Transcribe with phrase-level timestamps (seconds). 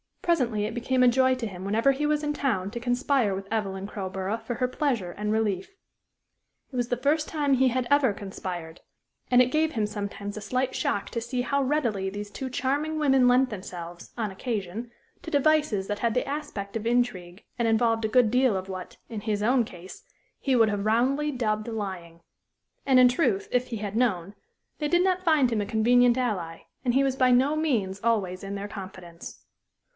[0.23, 3.51] Presently it became a joy to him whenever he was in town to conspire with
[3.51, 5.75] Evelyn Crowborough for her pleasure and relief.
[6.71, 8.79] It was the first time he had ever conspired,
[9.29, 12.97] and it gave him sometimes a slight shock to see how readily these two charming
[12.97, 14.89] women lent themselves, on occasion,
[15.21, 18.97] to devices that had the aspect of intrigue, and involved a good deal of what,
[19.09, 20.03] in his own case,
[20.39, 22.21] he would have roundly dubbed lying.
[22.87, 24.33] And, in truth, if he had known,
[24.79, 28.43] they did not find him a convenient ally, and he was by no means always
[28.43, 29.43] in their confidence.